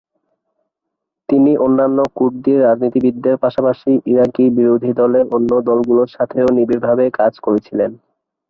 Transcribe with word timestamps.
তিনি 1.29 1.51
অন্যান্য 1.57 1.97
কুর্দি 2.15 2.53
রাজনীতিবিদদের 2.57 3.35
পাশাপাশি 3.43 3.91
ইরাকি 4.11 4.43
বিরোধী 4.57 4.91
দলের 4.99 5.25
অন্য 5.35 5.51
দলগুলির 5.67 6.13
সাথেও 6.15 6.47
নিবিড়ভাবে 6.57 7.05
কাজ 7.19 7.33
করেছিলেন। 7.45 7.91